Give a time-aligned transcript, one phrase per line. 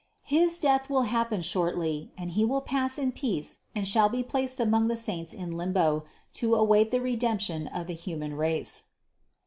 [0.23, 4.59] His death will happen shortly and He will pass in peace and shall be placed
[4.59, 6.05] among the saints in limbo,
[6.41, 8.85] to await the Redemp tion of the human race."